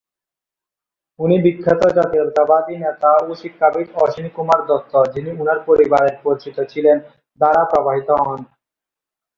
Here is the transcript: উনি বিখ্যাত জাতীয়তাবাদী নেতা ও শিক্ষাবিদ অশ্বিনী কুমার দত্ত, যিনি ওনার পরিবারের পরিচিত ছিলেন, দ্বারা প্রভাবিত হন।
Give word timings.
উনি 1.19 1.35
বিখ্যাত 1.43 1.81
জাতীয়তাবাদী 1.97 2.75
নেতা 2.77 3.11
ও 3.21 3.29
শিক্ষাবিদ 3.41 3.87
অশ্বিনী 3.95 4.29
কুমার 4.35 4.59
দত্ত, 4.67 4.93
যিনি 5.13 5.29
ওনার 5.41 5.59
পরিবারের 5.67 6.15
পরিচিত 6.23 6.57
ছিলেন, 6.71 6.97
দ্বারা 7.41 7.61
প্রভাবিত 7.71 8.09
হন। 8.21 8.39